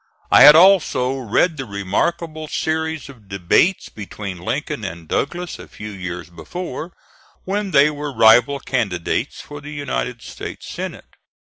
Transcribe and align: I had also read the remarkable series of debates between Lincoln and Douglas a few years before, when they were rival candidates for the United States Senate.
I 0.31 0.41
had 0.41 0.55
also 0.55 1.15
read 1.19 1.57
the 1.57 1.65
remarkable 1.65 2.47
series 2.47 3.07
of 3.07 3.27
debates 3.27 3.87
between 3.87 4.39
Lincoln 4.39 4.83
and 4.83 5.07
Douglas 5.07 5.59
a 5.59 5.67
few 5.67 5.91
years 5.91 6.31
before, 6.31 6.91
when 7.43 7.69
they 7.69 7.91
were 7.91 8.11
rival 8.11 8.59
candidates 8.59 9.41
for 9.41 9.61
the 9.61 9.69
United 9.71 10.23
States 10.23 10.65
Senate. 10.67 11.17